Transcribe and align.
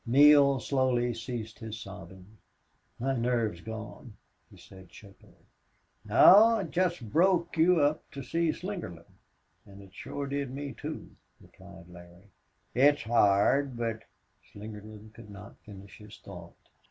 Neale 0.03 0.59
slowly 0.59 1.13
ceased 1.13 1.59
his 1.59 1.79
sobbing. 1.79 2.25
"My 2.97 3.15
nerve's 3.15 3.61
gone," 3.61 4.13
he 4.49 4.57
said, 4.57 4.91
shakily. 4.91 5.45
"No. 6.05 6.57
It 6.57 6.71
jest 6.71 7.07
broke 7.11 7.55
you 7.55 7.79
all 7.79 7.85
up 7.87 8.09
to 8.13 8.23
see 8.23 8.51
Slingerland. 8.51 9.05
An' 9.67 9.79
it 9.79 9.93
shore 9.93 10.25
did 10.25 10.49
me, 10.49 10.73
too," 10.73 11.07
replied 11.39 11.87
Larry. 11.87 12.31
"It's 12.73 13.03
hard, 13.03 13.77
but" 13.77 14.01
Slingerland 14.51 15.13
could 15.13 15.29
not 15.29 15.59
finish 15.67 15.99
his 15.99 16.17
thought. 16.17 16.55